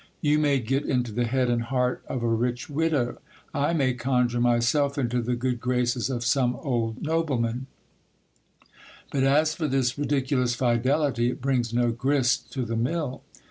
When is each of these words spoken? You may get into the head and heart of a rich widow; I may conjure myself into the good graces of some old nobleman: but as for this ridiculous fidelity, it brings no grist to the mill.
You 0.19 0.39
may 0.39 0.57
get 0.57 0.83
into 0.83 1.11
the 1.11 1.25
head 1.25 1.47
and 1.47 1.61
heart 1.61 2.01
of 2.07 2.23
a 2.23 2.27
rich 2.27 2.71
widow; 2.71 3.19
I 3.53 3.73
may 3.73 3.93
conjure 3.93 4.39
myself 4.41 4.97
into 4.97 5.21
the 5.21 5.35
good 5.35 5.59
graces 5.61 6.09
of 6.09 6.25
some 6.25 6.55
old 6.55 7.03
nobleman: 7.03 7.67
but 9.11 9.21
as 9.21 9.53
for 9.53 9.67
this 9.67 9.99
ridiculous 9.99 10.55
fidelity, 10.55 11.29
it 11.29 11.39
brings 11.39 11.71
no 11.71 11.91
grist 11.91 12.51
to 12.53 12.65
the 12.65 12.75
mill. 12.75 13.21